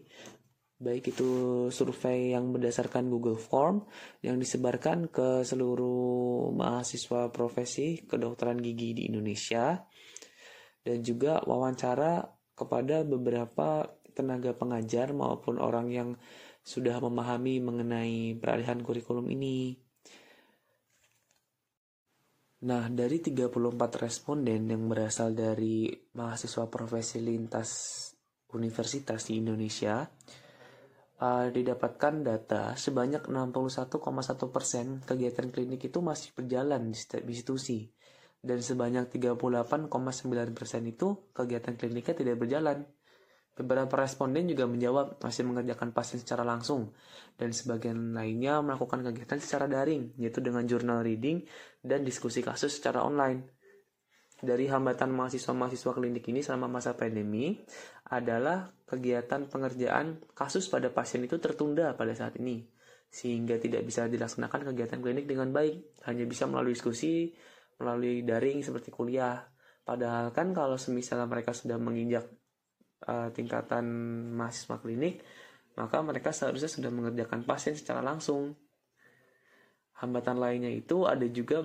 baik 0.84 1.16
itu 1.16 1.30
survei 1.72 2.36
yang 2.36 2.52
berdasarkan 2.52 3.08
Google 3.08 3.40
Form 3.40 3.88
yang 4.20 4.36
disebarkan 4.36 5.08
ke 5.08 5.48
seluruh 5.48 6.52
mahasiswa 6.52 7.32
profesi 7.32 8.04
kedokteran 8.04 8.60
gigi 8.60 8.92
di 8.92 9.04
Indonesia 9.08 9.80
dan 10.84 11.00
juga 11.00 11.40
wawancara 11.48 12.28
kepada 12.54 13.02
beberapa 13.02 13.88
tenaga 14.14 14.54
pengajar 14.54 15.16
maupun 15.16 15.58
orang 15.58 15.88
yang 15.90 16.10
sudah 16.64 17.02
memahami 17.02 17.60
mengenai 17.60 18.38
peralihan 18.40 18.80
kurikulum 18.80 19.28
ini. 19.34 19.76
Nah, 22.64 22.88
dari 22.88 23.20
34 23.20 23.52
responden 24.00 24.72
yang 24.72 24.88
berasal 24.88 25.36
dari 25.36 25.92
mahasiswa 26.16 26.72
profesi 26.72 27.20
lintas 27.20 28.00
universitas 28.56 29.28
di 29.28 29.44
Indonesia, 29.44 30.08
uh, 31.20 31.48
didapatkan 31.52 32.24
data 32.24 32.64
sebanyak 32.80 33.28
61,1% 33.28 35.04
kegiatan 35.04 35.48
klinik 35.52 35.82
itu 35.92 36.00
masih 36.00 36.32
berjalan 36.32 36.92
di 36.92 37.00
institusi 37.28 37.92
dan 38.44 38.60
sebanyak 38.60 39.08
38,9% 39.08 39.88
itu 40.84 41.08
kegiatan 41.32 41.74
kliniknya 41.80 42.14
tidak 42.14 42.36
berjalan. 42.36 42.84
Beberapa 43.54 44.04
responden 44.04 44.50
juga 44.52 44.68
menjawab 44.68 45.24
masih 45.24 45.48
mengerjakan 45.48 45.96
pasien 45.96 46.20
secara 46.20 46.44
langsung. 46.44 46.92
Dan 47.40 47.56
sebagian 47.56 48.12
lainnya 48.12 48.60
melakukan 48.60 49.00
kegiatan 49.08 49.40
secara 49.40 49.72
daring 49.72 50.20
yaitu 50.20 50.44
dengan 50.44 50.68
journal 50.68 51.06
reading 51.06 51.40
dan 51.80 52.04
diskusi 52.04 52.44
kasus 52.44 52.84
secara 52.84 53.06
online. 53.08 53.48
Dari 54.44 54.68
hambatan 54.68 55.16
mahasiswa-mahasiswa 55.16 55.96
klinik 55.96 56.28
ini 56.28 56.44
selama 56.44 56.68
masa 56.68 57.00
pandemi 57.00 57.64
adalah 58.12 58.76
kegiatan 58.84 59.48
pengerjaan 59.48 60.20
kasus 60.36 60.68
pada 60.68 60.92
pasien 60.92 61.24
itu 61.24 61.40
tertunda 61.40 61.96
pada 61.96 62.12
saat 62.12 62.36
ini. 62.44 62.68
Sehingga 63.08 63.56
tidak 63.56 63.88
bisa 63.88 64.10
dilaksanakan 64.12 64.74
kegiatan 64.74 65.00
klinik 65.00 65.32
dengan 65.32 65.54
baik 65.56 66.04
hanya 66.10 66.28
bisa 66.28 66.44
melalui 66.44 66.76
diskusi 66.76 67.32
melalui 67.84 68.24
daring 68.24 68.64
seperti 68.64 68.90
kuliah 68.90 69.44
padahal 69.84 70.32
kan 70.32 70.56
kalau 70.56 70.80
semisal 70.80 71.20
mereka 71.28 71.52
sudah 71.52 71.76
menginjak 71.76 72.24
uh, 73.04 73.28
tingkatan 73.36 73.84
mahasiswa 74.32 74.80
klinik 74.80 75.20
maka 75.76 76.00
mereka 76.00 76.32
seharusnya 76.32 76.72
sudah 76.72 76.88
mengerjakan 76.88 77.44
pasien 77.44 77.76
secara 77.76 78.00
langsung 78.00 78.56
hambatan 80.00 80.40
lainnya 80.40 80.72
itu 80.72 81.04
ada 81.04 81.28
juga 81.28 81.64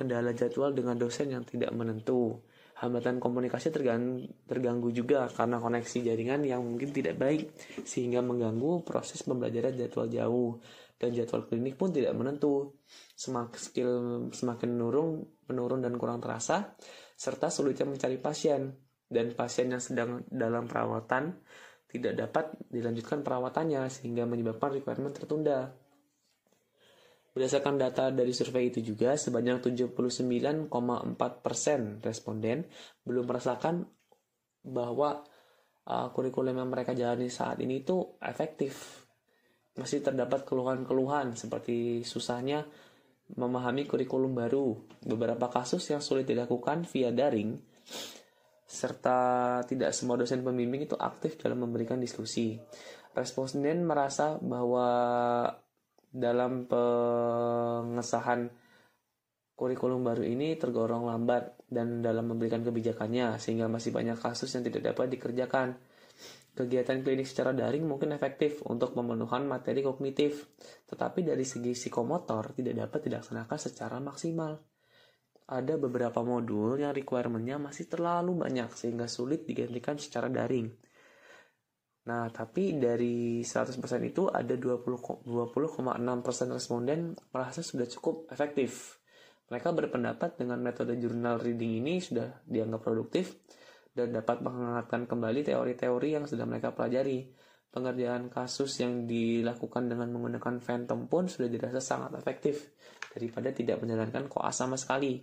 kendala 0.00 0.32
jadwal 0.32 0.72
dengan 0.72 0.96
dosen 0.96 1.30
yang 1.30 1.44
tidak 1.44 1.70
menentu. 1.76 2.40
Hambatan 2.80 3.20
komunikasi 3.20 3.68
terganggu, 3.68 4.24
terganggu 4.48 4.88
juga 4.88 5.28
karena 5.28 5.60
koneksi 5.60 6.00
jaringan 6.00 6.40
yang 6.48 6.64
mungkin 6.64 6.96
tidak 6.96 7.20
baik 7.20 7.52
sehingga 7.84 8.24
mengganggu 8.24 8.88
proses 8.88 9.20
pembelajaran 9.20 9.76
jadwal 9.76 10.08
jauh 10.08 10.56
dan 10.96 11.12
jadwal 11.12 11.44
klinik 11.44 11.76
pun 11.76 11.92
tidak 11.92 12.16
menentu. 12.16 12.72
Semakin 13.12 13.60
skill 13.60 13.92
semakin 14.32 14.68
menurun, 14.72 15.20
menurun 15.50 15.82
dan 15.82 15.98
kurang 15.98 16.22
terasa 16.22 16.78
serta 17.18 17.50
sulitnya 17.50 17.90
mencari 17.90 18.16
pasien 18.22 18.70
dan 19.10 19.34
pasien 19.34 19.74
yang 19.74 19.82
sedang 19.82 20.22
dalam 20.30 20.70
perawatan 20.70 21.42
tidak 21.90 22.14
dapat 22.14 22.54
dilanjutkan 22.70 23.26
perawatannya 23.26 23.90
sehingga 23.90 24.22
menyebabkan 24.22 24.78
requirement 24.78 25.10
tertunda. 25.10 25.74
Berdasarkan 27.30 27.78
data 27.78 28.14
dari 28.14 28.30
survei 28.34 28.70
itu 28.70 28.82
juga, 28.82 29.14
sebanyak 29.18 29.62
79,4% 29.62 30.70
responden 32.02 32.66
belum 33.06 33.24
merasakan 33.26 33.86
bahwa 34.66 35.22
uh, 35.86 36.08
kurikulum 36.14 36.58
yang 36.58 36.70
mereka 36.70 36.94
jalani 36.94 37.30
saat 37.30 37.58
ini 37.62 37.82
itu 37.82 38.18
efektif. 38.22 39.06
Masih 39.78 40.02
terdapat 40.02 40.42
keluhan-keluhan 40.42 41.38
seperti 41.38 42.02
susahnya 42.02 42.66
memahami 43.36 43.86
kurikulum 43.86 44.34
baru, 44.34 44.74
beberapa 45.04 45.46
kasus 45.50 45.84
yang 45.90 46.02
sulit 46.02 46.26
dilakukan 46.26 46.86
via 46.88 47.14
daring, 47.14 47.58
serta 48.70 49.60
tidak 49.66 49.90
semua 49.90 50.14
dosen 50.14 50.46
pembimbing 50.46 50.86
itu 50.86 50.94
aktif 50.94 51.34
dalam 51.42 51.66
memberikan 51.66 51.98
diskusi. 51.98 52.54
Responden 53.10 53.82
merasa 53.82 54.38
bahwa 54.38 54.86
dalam 56.10 56.70
pengesahan 56.70 58.50
kurikulum 59.58 60.06
baru 60.06 60.24
ini 60.24 60.54
tergolong 60.54 61.10
lambat 61.10 61.66
dan 61.68 62.00
dalam 62.00 62.30
memberikan 62.30 62.64
kebijakannya 62.64 63.36
sehingga 63.36 63.68
masih 63.68 63.92
banyak 63.92 64.16
kasus 64.16 64.48
yang 64.54 64.64
tidak 64.64 64.94
dapat 64.94 65.12
dikerjakan. 65.12 65.76
Kegiatan 66.50 67.06
klinik 67.06 67.30
secara 67.30 67.54
daring 67.54 67.86
mungkin 67.86 68.10
efektif 68.10 68.66
untuk 68.66 68.90
pemenuhan 68.92 69.46
materi 69.46 69.86
kognitif, 69.86 70.50
tetapi 70.90 71.22
dari 71.22 71.46
segi 71.46 71.72
psikomotor 71.72 72.58
tidak 72.58 72.74
dapat 72.86 73.06
dilaksanakan 73.06 73.58
secara 73.58 74.02
maksimal. 74.02 74.58
Ada 75.50 75.78
beberapa 75.78 76.22
modul 76.26 76.78
yang 76.82 76.90
requirementnya 76.90 77.58
masih 77.58 77.86
terlalu 77.86 78.38
banyak 78.42 78.70
sehingga 78.74 79.06
sulit 79.06 79.46
digantikan 79.46 79.98
secara 79.98 80.26
daring. 80.26 80.70
Nah, 82.10 82.26
tapi 82.34 82.74
dari 82.74 83.46
100% 83.46 83.78
itu 84.02 84.26
ada 84.26 84.54
20,6% 84.58 85.26
20, 85.26 86.56
responden 86.58 87.14
merasa 87.30 87.62
sudah 87.62 87.86
cukup 87.86 88.26
efektif. 88.34 88.98
Mereka 89.50 89.74
berpendapat 89.74 90.38
dengan 90.38 90.62
metode 90.62 90.98
jurnal 90.98 91.38
reading 91.42 91.82
ini 91.82 91.98
sudah 91.98 92.42
dianggap 92.46 92.86
produktif 92.86 93.38
dan 93.90 94.14
dapat 94.14 94.38
menghangatkan 94.40 95.10
kembali 95.10 95.40
teori-teori 95.42 96.08
yang 96.14 96.24
sudah 96.26 96.46
mereka 96.46 96.70
pelajari. 96.70 97.26
Pengerjaan 97.70 98.26
kasus 98.26 98.82
yang 98.82 99.06
dilakukan 99.06 99.86
dengan 99.86 100.10
menggunakan 100.10 100.58
phantom 100.58 101.06
pun 101.06 101.30
sudah 101.30 101.46
dirasa 101.46 101.78
sangat 101.78 102.18
efektif 102.18 102.74
daripada 103.14 103.54
tidak 103.54 103.78
menjalankan 103.78 104.26
koas 104.26 104.58
sama 104.58 104.74
sekali. 104.74 105.22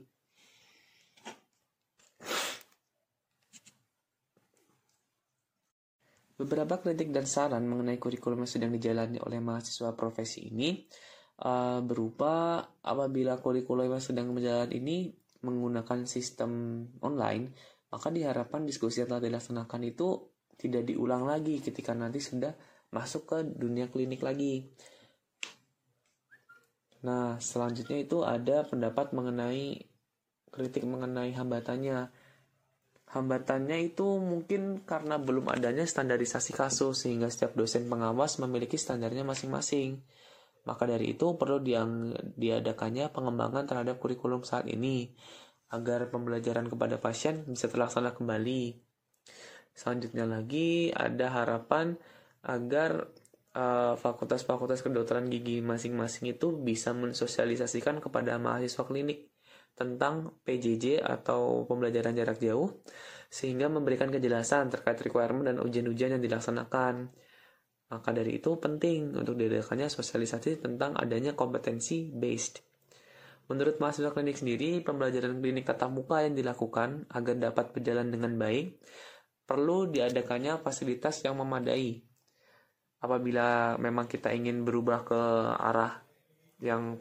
Beberapa 6.38 6.80
kritik 6.80 7.10
dan 7.10 7.26
saran 7.26 7.66
mengenai 7.66 7.98
kurikulum 7.98 8.46
yang 8.46 8.52
sedang 8.52 8.72
dijalani 8.72 9.18
oleh 9.20 9.42
mahasiswa 9.42 9.92
profesi 9.98 10.54
ini 10.54 10.86
uh, 11.42 11.82
berupa 11.82 12.62
apabila 12.86 13.42
kurikulum 13.42 13.90
yang 13.90 14.04
sedang 14.06 14.32
berjalan 14.32 14.70
ini 14.70 15.12
menggunakan 15.42 16.06
sistem 16.06 16.86
online 17.02 17.52
maka 17.88 18.12
diharapkan 18.12 18.68
diskusi 18.68 19.00
yang 19.04 19.16
telah 19.16 19.24
dilaksanakan 19.24 19.82
itu 19.88 20.08
tidak 20.58 20.84
diulang 20.90 21.24
lagi 21.24 21.62
ketika 21.64 21.94
nanti 21.94 22.20
sudah 22.20 22.52
masuk 22.92 23.30
ke 23.30 23.38
dunia 23.46 23.88
klinik 23.88 24.20
lagi. 24.26 24.68
Nah, 27.06 27.38
selanjutnya 27.38 28.02
itu 28.02 28.26
ada 28.26 28.66
pendapat 28.66 29.14
mengenai 29.14 29.86
kritik 30.50 30.84
mengenai 30.84 31.32
hambatannya. 31.38 32.10
Hambatannya 33.08 33.78
itu 33.88 34.20
mungkin 34.20 34.84
karena 34.84 35.16
belum 35.16 35.48
adanya 35.48 35.88
standarisasi 35.88 36.52
kasus 36.52 37.08
sehingga 37.08 37.32
setiap 37.32 37.56
dosen 37.56 37.88
pengawas 37.88 38.36
memiliki 38.44 38.76
standarnya 38.76 39.24
masing-masing. 39.24 40.04
Maka 40.68 40.84
dari 40.84 41.16
itu 41.16 41.40
perlu 41.40 41.64
diadakannya 42.36 43.08
pengembangan 43.16 43.64
terhadap 43.64 43.96
kurikulum 44.04 44.44
saat 44.44 44.68
ini 44.68 45.16
agar 45.72 46.08
pembelajaran 46.08 46.72
kepada 46.72 47.00
pasien 47.00 47.44
bisa 47.48 47.68
terlaksana 47.68 48.16
kembali. 48.16 48.80
Selanjutnya 49.78 50.26
lagi 50.26 50.90
ada 50.90 51.30
harapan 51.30 52.00
agar 52.42 53.12
uh, 53.54 53.94
fakultas-fakultas 54.00 54.82
kedokteran 54.82 55.28
gigi 55.28 55.60
masing-masing 55.60 56.34
itu 56.34 56.56
bisa 56.56 56.96
mensosialisasikan 56.96 58.00
kepada 58.00 58.40
mahasiswa 58.40 58.84
klinik 58.88 59.30
tentang 59.78 60.34
PJJ 60.42 61.06
atau 61.06 61.70
pembelajaran 61.70 62.18
jarak 62.18 62.42
jauh 62.42 62.82
sehingga 63.30 63.70
memberikan 63.70 64.10
kejelasan 64.10 64.74
terkait 64.74 64.98
requirement 65.04 65.46
dan 65.46 65.62
ujian-ujian 65.62 66.18
yang 66.18 66.24
dilaksanakan. 66.24 67.14
Maka 67.88 68.10
dari 68.12 68.42
itu 68.42 68.60
penting 68.60 69.16
untuk 69.16 69.40
diadakannya 69.40 69.88
sosialisasi 69.88 70.60
tentang 70.60 70.98
adanya 70.98 71.38
kompetensi 71.38 72.12
based. 72.12 72.67
Menurut 73.48 73.80
mahasiswa 73.80 74.12
klinik 74.12 74.36
sendiri, 74.36 74.84
pembelajaran 74.84 75.40
klinik 75.40 75.64
tatap 75.64 75.88
muka 75.88 76.20
yang 76.20 76.36
dilakukan 76.36 77.08
agar 77.08 77.36
dapat 77.40 77.72
berjalan 77.72 78.12
dengan 78.12 78.36
baik, 78.36 78.76
perlu 79.48 79.88
diadakannya 79.88 80.60
fasilitas 80.60 81.24
yang 81.24 81.40
memadai. 81.40 82.04
Apabila 83.00 83.80
memang 83.80 84.12
kita 84.12 84.36
ingin 84.36 84.68
berubah 84.68 85.08
ke 85.08 85.22
arah 85.64 86.04
yang 86.60 87.00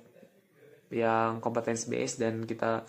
yang 0.87 1.43
kompetensi 1.43 1.91
based 1.91 2.23
dan 2.23 2.47
kita 2.47 2.87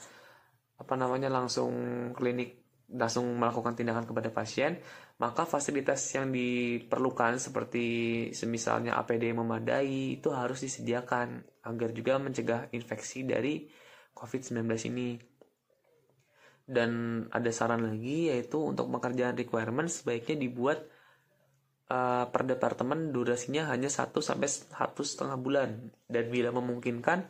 apa 0.77 0.93
namanya 0.93 1.33
langsung 1.33 1.73
klinik 2.13 2.61
langsung 2.93 3.25
melakukan 3.35 3.73
tindakan 3.73 4.05
kepada 4.05 4.29
pasien, 4.29 4.77
maka 5.17 5.49
fasilitas 5.49 6.05
yang 6.13 6.29
diperlukan 6.29 7.41
seperti 7.41 7.85
semisalnya 8.37 9.01
APD 9.01 9.33
yang 9.33 9.41
memadai 9.41 10.21
itu 10.21 10.29
harus 10.29 10.61
disediakan 10.61 11.41
agar 11.65 11.89
juga 11.89 12.21
mencegah 12.21 12.69
infeksi 12.69 13.25
dari 13.25 13.65
COVID-19 14.13 14.61
ini. 14.93 15.17
Dan 16.67 17.23
ada 17.33 17.49
saran 17.49 17.81
lagi 17.87 18.29
yaitu 18.29 18.61
untuk 18.61 18.91
pekerjaan 18.93 19.33
requirement 19.33 19.89
sebaiknya 19.89 20.37
dibuat 20.37 20.85
uh, 21.91 22.25
per 22.29 22.43
departemen 22.45 23.09
durasinya 23.15 23.71
hanya 23.71 23.89
1 23.89 24.11
sampai 24.13 24.47
satu 24.51 25.01
setengah 25.01 25.37
bulan 25.39 25.89
dan 26.07 26.27
bila 26.27 26.51
memungkinkan 26.51 27.27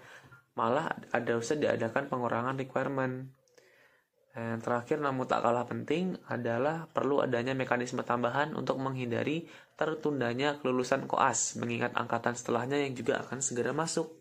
malah 0.57 0.89
ada 1.13 1.37
usah 1.37 1.53
diadakan 1.53 2.09
pengurangan 2.09 2.57
requirement 2.57 3.29
yang 4.37 4.61
terakhir 4.61 5.01
namun 5.01 5.25
tak 5.25 5.41
kalah 5.41 5.65
penting 5.65 6.13
adalah 6.29 6.85
perlu 6.85 7.25
adanya 7.25 7.57
mekanisme 7.57 8.05
tambahan 8.05 8.53
untuk 8.53 8.77
menghindari 8.77 9.49
tertundanya 9.73 10.61
kelulusan 10.61 11.09
koas 11.09 11.57
mengingat 11.57 11.97
angkatan 11.97 12.37
setelahnya 12.37 12.77
yang 12.77 12.93
juga 12.93 13.25
akan 13.25 13.41
segera 13.41 13.73
masuk. 13.73 14.13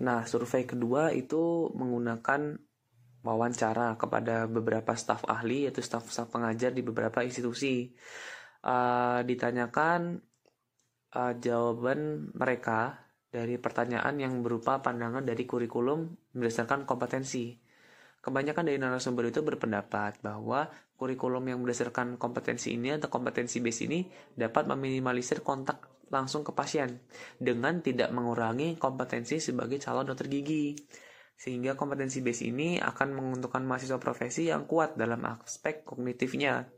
Nah, 0.00 0.24
survei 0.24 0.64
kedua 0.64 1.12
itu 1.12 1.68
menggunakan 1.76 2.56
wawancara 3.22 3.94
kepada 4.00 4.48
beberapa 4.48 4.96
staf 4.96 5.28
ahli 5.28 5.68
yaitu 5.68 5.84
staf-staf 5.84 6.32
pengajar 6.32 6.72
di 6.74 6.82
beberapa 6.82 7.20
institusi. 7.20 7.92
Uh, 8.62 9.20
ditanyakan 9.26 10.22
uh, 11.12 11.34
jawaban 11.36 12.30
mereka 12.32 13.10
dari 13.28 13.56
pertanyaan 13.58 14.16
yang 14.16 14.40
berupa 14.40 14.80
pandangan 14.80 15.24
dari 15.24 15.44
kurikulum 15.44 16.08
berdasarkan 16.32 16.84
kompetensi. 16.88 17.61
Kebanyakan 18.22 18.70
dari 18.70 18.78
narasumber 18.78 19.34
itu 19.34 19.42
berpendapat 19.42 20.22
bahwa 20.22 20.70
kurikulum 20.94 21.42
yang 21.42 21.58
berdasarkan 21.58 22.14
kompetensi 22.14 22.70
ini 22.70 22.94
atau 22.94 23.10
kompetensi 23.10 23.58
base 23.58 23.90
ini 23.90 24.06
dapat 24.38 24.70
meminimalisir 24.70 25.42
kontak 25.42 26.06
langsung 26.06 26.46
ke 26.46 26.54
pasien 26.54 27.02
dengan 27.34 27.82
tidak 27.82 28.14
mengurangi 28.14 28.78
kompetensi 28.78 29.42
sebagai 29.42 29.82
calon 29.82 30.06
dokter 30.06 30.30
gigi. 30.30 30.78
Sehingga 31.34 31.74
kompetensi 31.74 32.22
base 32.22 32.46
ini 32.46 32.78
akan 32.78 33.18
menguntungkan 33.18 33.66
mahasiswa 33.66 33.98
profesi 33.98 34.46
yang 34.46 34.70
kuat 34.70 34.94
dalam 34.94 35.18
aspek 35.26 35.82
kognitifnya. 35.82 36.70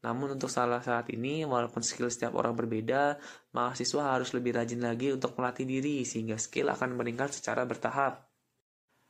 Namun 0.00 0.40
untuk 0.40 0.48
salah 0.48 0.80
saat 0.80 1.12
ini, 1.12 1.44
walaupun 1.44 1.84
skill 1.84 2.08
setiap 2.08 2.38
orang 2.40 2.56
berbeda, 2.56 3.20
mahasiswa 3.52 4.16
harus 4.16 4.32
lebih 4.32 4.56
rajin 4.56 4.80
lagi 4.80 5.12
untuk 5.12 5.36
melatih 5.36 5.68
diri 5.68 6.06
sehingga 6.08 6.40
skill 6.40 6.72
akan 6.72 6.96
meningkat 6.96 7.36
secara 7.36 7.68
bertahap. 7.68 8.25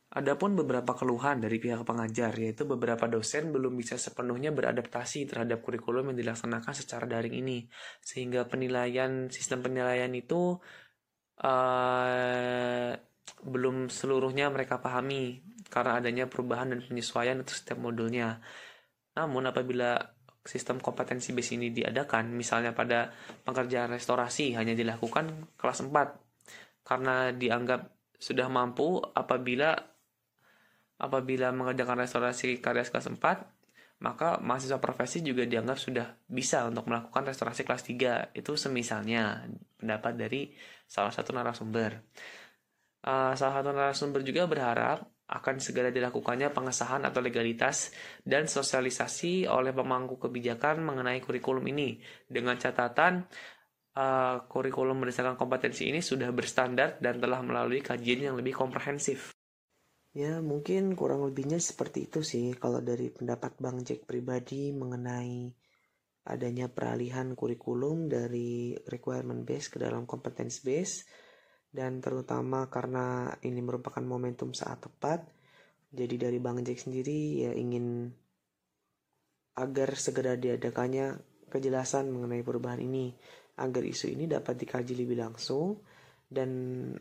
Adapun 0.07 0.55
beberapa 0.55 0.95
keluhan 0.95 1.43
dari 1.43 1.59
pihak 1.59 1.83
pengajar, 1.83 2.31
yaitu 2.39 2.63
beberapa 2.63 3.11
dosen 3.11 3.51
belum 3.51 3.75
bisa 3.75 3.99
sepenuhnya 3.99 4.55
beradaptasi 4.55 5.27
terhadap 5.27 5.59
kurikulum 5.59 6.15
yang 6.15 6.17
dilaksanakan 6.23 6.71
secara 6.71 7.03
daring 7.03 7.35
ini, 7.35 7.67
sehingga 7.99 8.47
penilaian 8.47 9.27
sistem 9.27 9.67
penilaian 9.67 10.07
itu 10.15 10.55
uh, 11.43 12.95
belum 13.43 13.91
seluruhnya 13.91 14.47
mereka 14.47 14.79
pahami 14.79 15.43
karena 15.67 15.99
adanya 15.99 16.25
perubahan 16.31 16.71
dan 16.71 16.79
penyesuaian 16.87 17.43
untuk 17.43 17.59
setiap 17.59 17.75
modulnya. 17.75 18.39
Namun 19.19 19.51
apabila 19.51 19.99
sistem 20.47 20.79
kompetensi 20.79 21.35
base 21.35 21.59
ini 21.59 21.75
diadakan, 21.75 22.31
misalnya 22.31 22.71
pada 22.71 23.11
pekerjaan 23.43 23.91
restorasi 23.91 24.55
hanya 24.55 24.71
dilakukan 24.71 25.51
kelas 25.59 25.83
4 25.83 26.87
karena 26.87 27.35
dianggap 27.35 27.91
sudah 28.15 28.47
mampu 28.47 29.03
apabila 29.03 29.75
apabila 30.97 31.53
mengerjakan 31.53 32.03
restorasi 32.05 32.57
karya 32.61 32.85
kelas 32.85 33.09
4, 33.09 33.21
maka 33.97 34.37
mahasiswa 34.41 34.77
profesi 34.77 35.25
juga 35.25 35.45
dianggap 35.49 35.77
sudah 35.77 36.07
bisa 36.29 36.69
untuk 36.69 36.85
melakukan 36.85 37.25
restorasi 37.25 37.65
kelas 37.65 37.83
3. 37.85 38.37
Itu 38.37 38.53
semisalnya 38.53 39.49
pendapat 39.77 40.13
dari 40.13 40.53
salah 40.85 41.09
satu 41.09 41.33
narasumber. 41.33 41.97
Uh, 43.01 43.33
salah 43.33 43.61
satu 43.61 43.73
narasumber 43.73 44.21
juga 44.21 44.45
berharap 44.45 45.05
akan 45.27 45.59
segera 45.59 45.91
dilakukannya 45.91 46.55
pengesahan 46.55 47.03
atau 47.03 47.19
legalitas 47.19 47.91
dan 48.23 48.47
sosialisasi 48.47 49.43
oleh 49.43 49.75
pemangku 49.75 50.15
kebijakan 50.15 50.79
mengenai 50.79 51.19
kurikulum 51.19 51.67
ini 51.67 51.99
dengan 52.31 52.55
catatan 52.55 53.27
uh, 53.97 54.47
kurikulum 54.47 55.03
berdasarkan 55.03 55.35
kompetensi 55.35 55.91
ini 55.91 55.99
sudah 55.99 56.31
berstandar 56.31 56.95
dan 57.03 57.19
telah 57.19 57.43
melalui 57.43 57.83
kajian 57.83 58.31
yang 58.31 58.35
lebih 58.39 58.55
komprehensif. 58.55 59.36
Ya 60.17 60.41
mungkin 60.41 60.97
kurang 60.97 61.29
lebihnya 61.29 61.61
seperti 61.61 62.09
itu 62.09 62.25
sih 62.25 62.49
kalau 62.57 62.81
dari 62.81 63.13
pendapat 63.13 63.53
Bang 63.61 63.85
Jack 63.85 64.09
pribadi 64.09 64.73
mengenai 64.73 65.53
adanya 66.25 66.73
peralihan 66.73 67.37
kurikulum 67.37 68.09
dari 68.09 68.73
requirement 68.89 69.45
base 69.45 69.69
ke 69.69 69.77
dalam 69.77 70.09
competence 70.09 70.65
base 70.65 71.05
dan 71.69 72.01
terutama 72.01 72.65
karena 72.65 73.29
ini 73.45 73.61
merupakan 73.61 74.01
momentum 74.01 74.57
saat 74.57 74.89
tepat 74.89 75.21
jadi 75.93 76.17
dari 76.17 76.41
Bang 76.41 76.65
Jack 76.65 76.89
sendiri 76.89 77.45
ya 77.45 77.53
ingin 77.53 78.09
agar 79.53 79.93
segera 80.01 80.33
diadakannya 80.33 81.13
kejelasan 81.53 82.09
mengenai 82.09 82.41
perubahan 82.41 82.81
ini 82.81 83.13
agar 83.61 83.85
isu 83.85 84.17
ini 84.17 84.25
dapat 84.25 84.57
dikaji 84.65 84.97
lebih 84.97 85.21
langsung 85.21 85.77
dan 86.25 86.49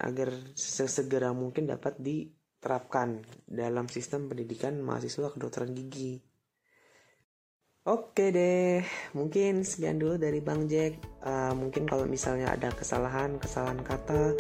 agar 0.04 0.52
sesegera 0.52 1.32
mungkin 1.32 1.64
dapat 1.64 1.96
di 1.96 2.35
terapkan 2.66 3.22
dalam 3.46 3.86
sistem 3.86 4.26
pendidikan 4.26 4.82
mahasiswa 4.82 5.30
kedokteran 5.30 5.70
gigi. 5.70 6.18
Oke 7.86 8.34
deh, 8.34 8.82
mungkin 9.14 9.62
sekian 9.62 10.02
dulu 10.02 10.18
dari 10.18 10.42
Bang 10.42 10.66
Jack. 10.66 10.98
Uh, 11.22 11.54
mungkin 11.54 11.86
kalau 11.86 12.02
misalnya 12.02 12.50
ada 12.50 12.74
kesalahan, 12.74 13.38
kesalahan 13.38 13.78
kata, 13.86 14.34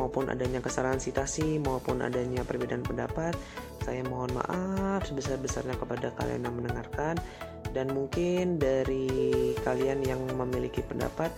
maupun 0.00 0.32
adanya 0.32 0.64
kesalahan 0.64 0.96
citasi, 0.96 1.60
maupun 1.60 2.00
adanya 2.00 2.40
perbedaan 2.48 2.80
pendapat, 2.80 3.36
saya 3.84 4.00
mohon 4.08 4.32
maaf 4.32 5.04
sebesar-besarnya 5.04 5.76
kepada 5.76 6.08
kalian 6.16 6.48
yang 6.48 6.56
mendengarkan. 6.56 7.20
Dan 7.76 7.92
mungkin 7.92 8.56
dari 8.56 9.52
kalian 9.60 10.00
yang 10.00 10.24
memiliki 10.32 10.80
pendapat, 10.80 11.28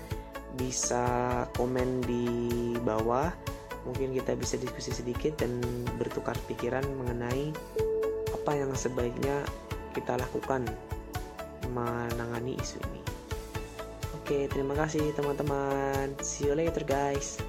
bisa 0.55 1.43
komen 1.59 2.07
di 2.07 2.27
bawah 2.87 3.35
mungkin 3.89 4.13
kita 4.13 4.37
bisa 4.37 4.61
diskusi 4.61 4.93
sedikit 4.93 5.41
dan 5.41 5.65
bertukar 5.97 6.37
pikiran 6.45 6.85
mengenai 7.01 7.51
apa 8.37 8.53
yang 8.53 8.77
sebaiknya 8.77 9.41
kita 9.97 10.21
lakukan 10.21 10.69
menangani 11.73 12.55
isu 12.61 12.77
ini. 12.93 13.03
Oke, 14.21 14.45
terima 14.53 14.77
kasih 14.77 15.17
teman-teman. 15.17 16.13
See 16.21 16.47
you 16.47 16.53
later 16.53 16.85
guys. 16.85 17.41